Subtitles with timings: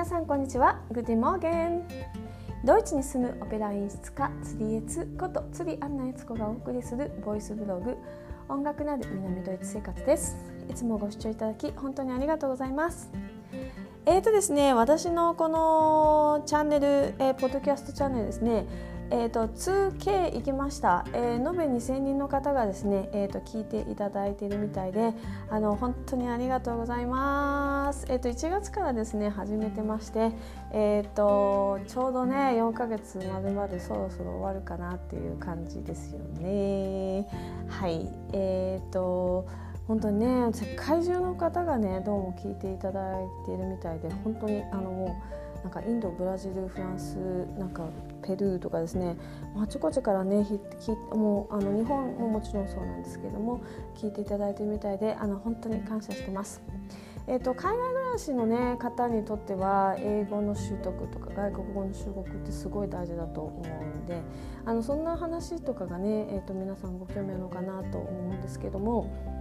[0.00, 0.80] 皆さんこんにちは。
[0.90, 1.86] グディモーゲン
[2.64, 7.98] ドイツに住むオペラ演出家釣りエツこと釣りアンナエツコがお送りするボイスブログ
[8.48, 10.36] 音楽なる南ドイツ生活です。
[10.70, 13.10] いつもご視聴いただき本当にありがとうございます。
[14.06, 16.86] えーとですね私のこのチャンネル、
[17.18, 18.64] えー、ポッドキャストチャンネルですね
[19.12, 25.12] えーと、2K 行きました、えー、延べ2000人の方がですね、えーと、聞いていただいているみたいで
[25.50, 30.30] あの本当にありがとうございます、えーと、1月からですね始めてまして、
[30.72, 37.26] えー、とちょうどね4ヶ月まるまるそろそろ終わるかなっていう感じですよね。
[37.68, 38.08] はい。
[38.32, 39.46] えー、と
[39.88, 45.20] 本当にね世界中の方がねどうも聞いていただいているみたいで本当にあのも
[45.60, 47.16] うなんかインドブラジルフランス
[47.58, 47.82] なんか
[48.20, 49.16] ペルーとかですね
[49.56, 50.46] あちこちからね
[51.12, 53.60] もうあの日本ももちろんそうなんですけども
[53.96, 56.62] 聞いていただいてるみたいであの本当に感謝してます。
[57.26, 64.20] えーと、海外暮らしの、ね、方にとっては英語の習得とか外国語の習得ってすごい大事だと思うんで
[64.64, 69.39] あのそんな話とかがね、えーと皆さんご興味あるのかなと思うんですけども。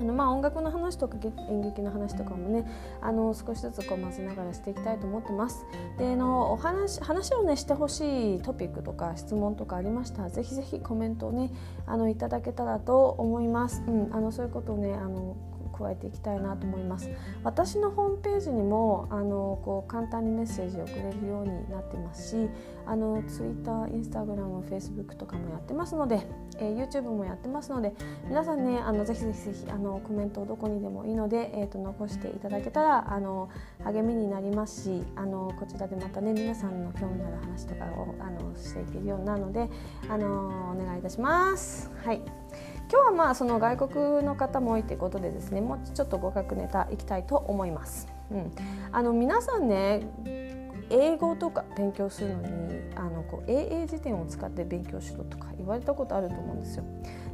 [0.00, 1.16] あのまあ音楽の話とか
[1.48, 2.66] 演劇の話とかもね
[3.00, 5.64] あの少しずつこう混ぜながらしていきたいと思ってます。
[5.98, 11.50] でのお話話をねしてほしいトピックとか質問とかありましたらぜひぜひコメントをね
[11.86, 13.82] あのいただけたらと思います。
[13.86, 15.36] うん、あのそういうことをねあの
[15.76, 17.10] 加えていきたいなと思います
[17.42, 22.48] 私のホームページにもあのこう簡単にメッセージをくれるようになってますし
[22.86, 26.26] あの Twitter、Instagram、Facebook とかもやってますので、
[26.58, 27.92] えー、YouTube もやってますので
[28.28, 33.48] 皆さんねあのぜひぜひぜひあのコメントをどこにでもいいので、えーと、残していただけたらあの
[33.84, 39.68] 励みになりますしあのこちらでまたね皆さんの興味のある話とかをあのしていけるようなので
[40.08, 41.90] あのお願いいたします。
[42.04, 42.20] はい
[42.90, 48.08] 今日はまあその外国の方も多いということでですねもうちょっと語学ネタいきたいと思います。
[48.30, 48.52] うん、
[48.92, 50.06] あの皆さんね
[50.90, 52.48] 英語とか勉強するのに
[52.96, 56.84] あのこう AA 辞典を使って勉強しろとか言われたことあると思うんですよ。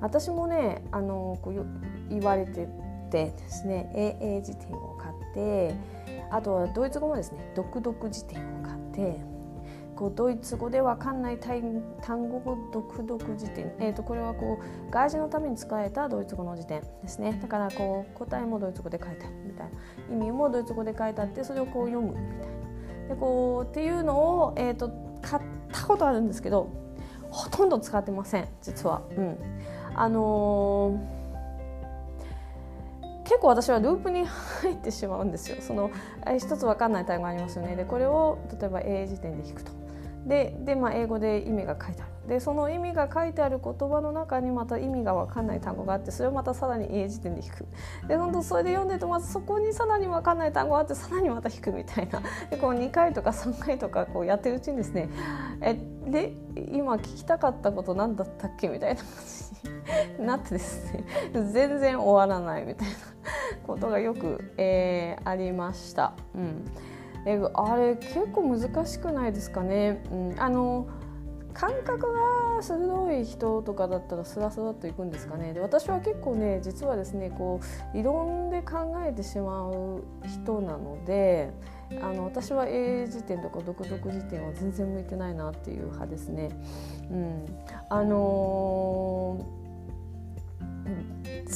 [0.00, 1.66] 私もねあのこう
[2.10, 2.68] 言われて
[3.10, 5.74] てですね AA 辞典を買って
[6.30, 9.20] あとはドイツ語もですね読読辞典を買って
[9.96, 11.62] こうドイツ語でわかんない単
[12.28, 19.70] 語読読辞典、えー、とこれはこう外事のために使えたドイツ語の辞典ですねだからこう答えもドイツ語で書いてあるみたい
[20.10, 22.55] な意味もドイツ語で書いてあってそれをこう読むみたいな
[23.08, 24.90] でこうっていうのを、えーと、
[25.22, 26.70] 買ったことあるんですけど
[27.30, 29.02] ほとんど使ってません実は。
[29.16, 29.38] うん、
[29.94, 31.16] あのー
[33.26, 35.56] 結構私はループに入ってしまうんですよ。
[35.60, 35.90] その
[36.38, 37.74] 一つ分かんない単語ありますよね。
[37.74, 39.72] でこれを例えば英辞典で引くと。
[40.26, 42.10] でで、まあ、英語で意味が書いてある。
[42.28, 47.66] でその意味が書いてある言葉の中にまた意味が分かんない単語があってそれをまたさらに英辞典で引く。
[48.08, 52.20] で本当それで読んでるとまずそこにさらに分かんない単語があってさらにまた引くみたいな。
[52.50, 55.08] でこう2回とか3回とかこうやってるうちにですね
[55.60, 56.32] えで
[56.72, 59.10] 今聞きたかったこと何だったっけみたいな感
[60.16, 61.04] じになってですね
[61.52, 62.94] 全然終わらないみたいな
[63.64, 66.14] ことがよく、えー、ありました。
[66.34, 66.64] うん。
[67.26, 70.86] えあれ結構難しくないですかね、うん、あの
[71.52, 75.54] 感覚が鋭い人とかだったらスラスラといくんですかね？
[75.54, 81.50] で私は結構ね実はですねこう理論で考えてしまう人なので
[82.02, 86.50] あの私は英辞典とか独特辞典は全然向いてないなっていう派ですね。
[87.10, 87.46] うん、
[87.88, 88.85] あのー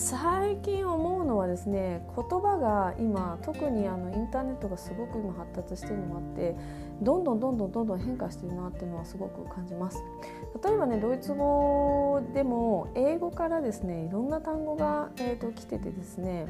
[0.00, 6.56] 最近思うのはですね言葉が今特にあのインターネットがすごく今発達してるのもあって
[7.02, 10.02] どんどんどんどんどんどん変化してるなっていうのはすごく感じます。
[10.64, 16.46] 例えばねドイツ語でも英語からですねいろんな単語が、えーと来ててですね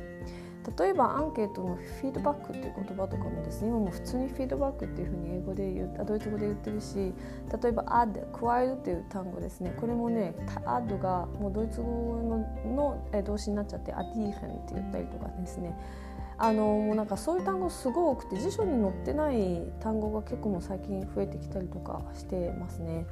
[0.78, 7.12] 例えばアンケートのフィードバックっていう言葉とかもですね今も普通にフィードバックっていうふうに英語で言うドイツ語で言ってるし
[7.62, 9.74] 例えば add 加えるっていう単語ですね。
[9.80, 10.34] これもね
[10.66, 11.86] add がもうドイツ語
[12.22, 12.38] の
[13.12, 15.76] の動詞になっちゃって addieren って言ったりとかですね。
[16.42, 23.06] あのもうなんかそういう単語すごい多くて辞書に載ってない単語が結構も最近増えてきたりとかしてますね。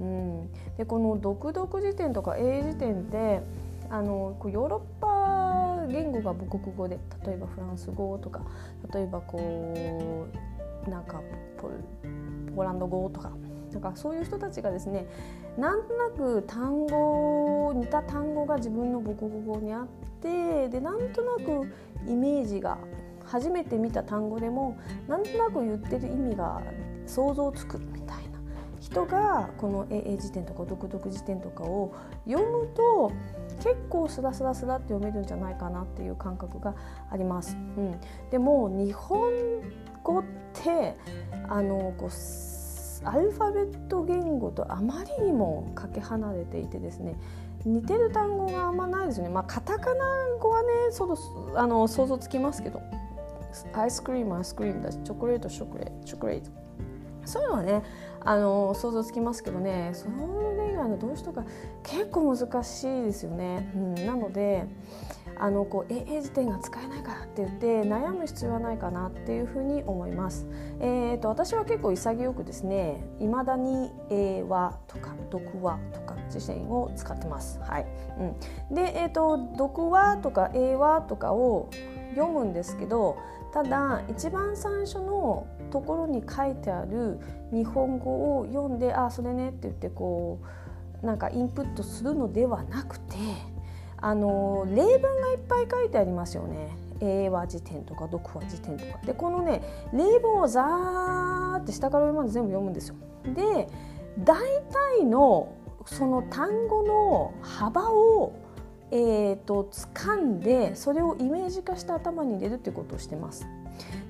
[0.00, 3.40] うん、でこの読読辞典とか英辞典って
[3.88, 5.15] あのヨーロッパ
[5.86, 8.42] 言語が母国語で例えばフランス語とか
[8.92, 10.26] 例えばこ
[10.86, 11.20] うなんか
[11.56, 13.32] ポーランド語とか
[13.72, 15.06] なんかそういう人たちがですね
[15.58, 19.86] なんとなく単語似た単語が自分の母国語にあっ
[20.20, 21.72] てでなんとなく
[22.08, 22.78] イメージが
[23.24, 24.78] 初めて見た単語でも
[25.08, 26.62] なんとなく言ってる意味が
[27.06, 27.80] 想像つく。
[28.86, 31.92] 人がこの英辞典とか独特辞典とかを
[32.24, 33.10] 読むと
[33.58, 36.74] 結構スラスラスラって読めるんじゃないかなっていう感覚が
[37.10, 37.56] あります。
[37.56, 38.00] うん、
[38.30, 39.32] でも日本
[40.04, 40.96] 語って
[41.48, 42.10] あのこう
[43.08, 47.16] アルファベット言語とあまりにもかけ離れていてですね
[47.64, 49.30] 似てる単語があんまないですよね。
[49.30, 50.04] まあカタカナ
[50.40, 51.16] 語はねその
[51.56, 52.80] あの想像つきますけど
[53.72, 56.65] アイスクリームアイスクリームだしチョコレートチョコレートチョコレート。
[57.26, 57.82] そういうのはね。
[58.28, 59.92] あの想像つきますけどね。
[59.92, 61.44] それ以外の動詞とか。
[61.84, 64.66] 結構難しいですよね、うん、なので
[65.38, 70.46] あのこう英英辞典が使えないからって言って悩む必要はないかなっていうふうに思います。
[70.80, 77.60] えーと、私は結構潔くですねいまだに英和とか読話とか辞典を使ってます。
[77.60, 77.86] はい。
[78.18, 81.68] うん、で、えーと、読話とか英和とかを
[82.14, 83.18] 読むんですけど
[83.52, 87.18] ただ一番最初のところに書いてある
[87.52, 90.40] 日本語を読んであそれねって言ってこ
[91.02, 93.16] うなんかインプットするのではなくて
[93.98, 96.76] あの例文がいっぱい書いてありますよね。
[97.00, 99.60] 英和辞典とか読話辞典とかでこのね
[99.92, 102.94] 例文をザーって下から上まで全部読むんですよ。
[103.34, 103.68] で
[104.24, 104.38] 大
[104.98, 105.52] 体の
[105.84, 108.32] その単語の幅を
[108.90, 113.46] えーと、掴んでそれをイメージ化して頭に入れるっていうことをしてます。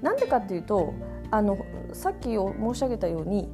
[0.02, 0.94] なんでかっていうと
[1.30, 1.58] あの
[1.92, 3.48] さっき申し上げたように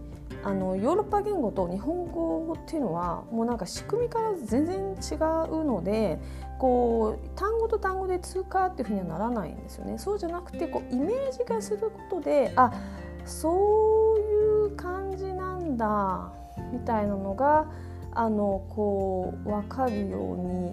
[0.44, 6.18] あのヨーロッパ言語と日本語っていうのはもうなんか仕組みから全然違うので
[6.58, 9.98] こう単語と単語で通過っていうふうにはならないんですよね。
[9.98, 12.72] そうじゃなくてこうイメージ化することであ
[13.24, 16.32] そういう感じなんだ
[16.72, 17.66] みたいなのが
[18.14, 20.72] あのこう分かるように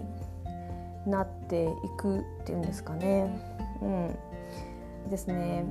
[1.06, 3.30] なっていくっていうんですかね。
[3.80, 4.18] うん、
[5.08, 5.64] ですね。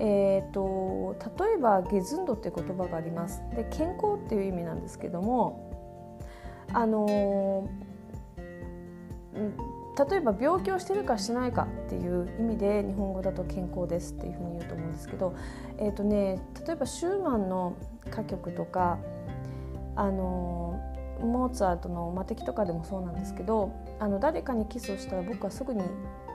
[0.00, 5.70] えーと、例えば「ゲズンド」っていう言葉がありますで健康っていう意味なんですけども
[6.72, 7.68] あの
[10.10, 15.34] 例えば病気をしてるかしてないかっていう意味で日本語だと健康ですっていうふうに言うと思うんですけど、
[15.78, 17.76] えーとね、例えばシューマンの
[18.08, 18.98] 歌曲とか
[19.94, 20.80] あの
[21.20, 25.82] モーツァルトの魔敵とかでもそうなんですけどあの誰かにキスをしたら僕はすぐに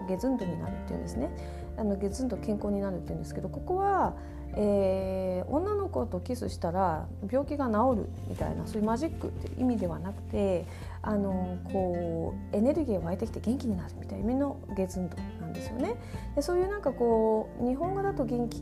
[0.07, 1.29] ゲズンドになるっていうんですね。
[1.77, 4.13] あのゲツンと健康になるって言うんですけどここは、
[4.53, 10.65] えー、女の子とキスしたら病気が治るみたいなそういうマジックっていう意味ではなくて
[11.01, 15.95] あのこうエネルギーが湧いてきて元気になるみたいな意味のゲツンとなんですよね。
[16.35, 18.61] でそういうなんかこう日本語だと元気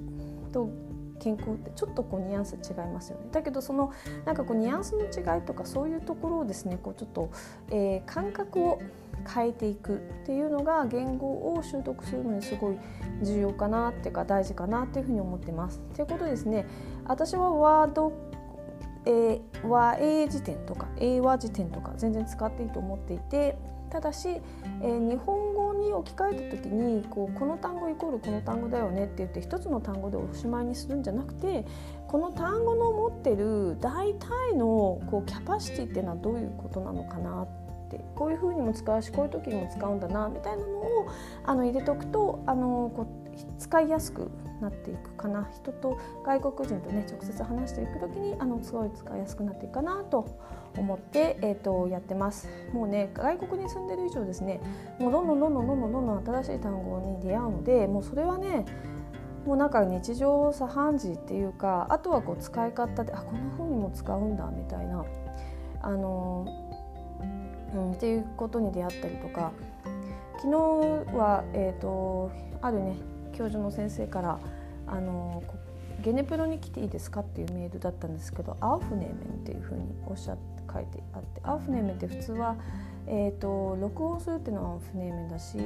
[0.52, 0.70] と
[1.20, 3.92] 健康ってちょっとこうニュアンス違いますよねだけどその
[4.26, 7.32] なんかこうニュアンスの違いとかそういうところをですねこうちょっと、
[7.70, 8.82] えー、感覚を
[9.34, 12.78] 変えていくっていうのが言語を習得するのにすごい
[13.24, 15.82] 重要かなっていうか大事かなっていうふうに思ってます。
[15.96, 16.66] ということですね
[17.06, 18.14] 私はワード
[19.10, 23.58] えー、和英辞典とか英和辞典とか全然使っていいと思っていて
[23.90, 31.66] ただし、えー、日本語に置き換えた時にこうこの単語イコールこの単語だよねって言って一つの単語でおしまいにするんじゃなくて
[32.08, 41.08] この単語の持ってる大体のこうキャパシティっていうのはどういうことなのかなってってこういうふうにも使うしこういう時にも使うんだなみたいなのを
[41.46, 43.28] あの入れておくとあのこう
[43.60, 44.30] 使いやすく
[44.62, 45.48] なっていくかな。
[45.54, 50.26] 人と外国人とね直接話していく時にあのすごい使いやすくなっていくかなと
[50.76, 52.48] 思って、えーと、やってます。
[52.74, 54.60] もうね外国に住んでる以上ですね
[55.00, 58.66] もうどんどんどんどんどんどんどんどん新しい単語に出会うのでもうそれはね
[59.46, 65.06] もうなんか日常茶飯事っていうかあとはこう使い方であこんな風にも使うんだみたいな
[65.82, 66.67] あの
[67.74, 69.52] うん、っていうことに出会ったりとか。
[70.38, 72.32] 昨日は、えーと、
[72.62, 72.96] あるね
[73.34, 74.40] 教授の先生から
[74.86, 75.44] あの
[76.02, 82.56] ゲネプロに来ていいですかっていうメールだったんですけどアウフネーメンっていうふうにおっしゃって書いてあってアウフネーメンって普通は、
[83.08, 85.58] えーと、録音するっていうのはアウフネーメンだし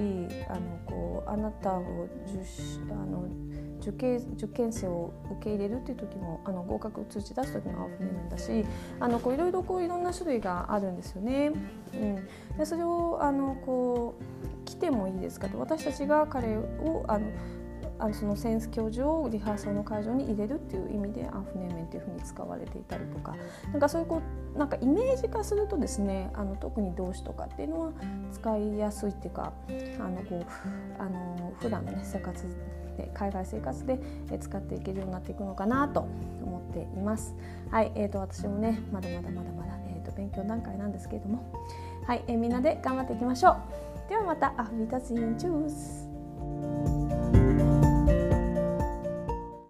[0.47, 3.25] あのこうあなたを受あの
[3.81, 8.65] 受験受験生を受け入れるっていう時もあの合格通知出す時もアウフネーメンだし
[8.99, 11.51] あのこういろいろこういろんな種類があるんですよね。
[11.93, 17.27] うん、でそれをあのこう来てもいいですかと私たちが彼をあの
[18.01, 23.35] あのそのセンス教授をリハーサルの会場に入れるっていう意味でアフネーメンっていうふうに使われていたりとか
[23.71, 24.21] なんかそういうこ
[24.55, 27.91] うなんかイメージ化するとですねあの特に動詞とかっていうのは
[28.31, 29.53] 使いやすいっていうか
[29.99, 30.45] あのこう
[30.99, 32.43] あの普段のね生活
[32.97, 33.99] で海外生活で
[34.39, 36.01] 使っていけるようになっていくのかなと
[36.43, 37.35] 思っています。
[37.69, 41.53] はい、えーと、私もねまだまだまだまだ、えーと、勉強段階なんですけれども
[42.07, 44.09] はい、えー、みんなで頑張っていきましょう。
[44.09, 46.00] ではまたアフリタツインチュース